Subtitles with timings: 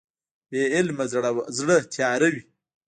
[0.49, 1.05] بې علمه
[1.57, 2.41] زړه تیاره وي.